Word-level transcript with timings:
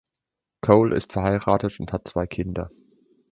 Cole 0.63 0.95
ist 0.95 1.13
verheiratet 1.13 1.79
und 1.79 1.93
hat 1.93 2.07
zwei 2.07 2.25
Kinder. 2.25 2.71